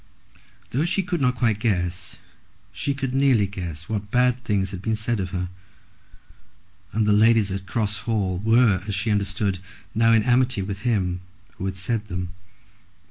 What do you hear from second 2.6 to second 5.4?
she could nearly guess what bad things had been said of